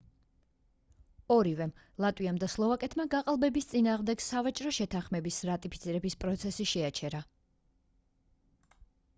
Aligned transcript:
ორივემ 1.33 1.73
ლატვიამ 2.05 2.39
და 2.43 2.49
სლოვაკეთმა 2.53 3.05
გაყალბების 3.15 3.69
წინააღმდეგ 3.73 4.25
სავაჭრო 4.29 4.73
შეთანხმების 4.79 5.39
რატიფიცირების 5.51 6.19
პროცესი 6.25 6.69
შეაჩერა 6.75 7.23